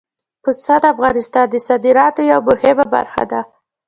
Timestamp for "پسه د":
0.43-0.85